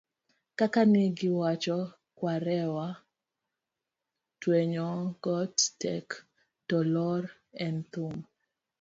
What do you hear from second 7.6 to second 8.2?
en thum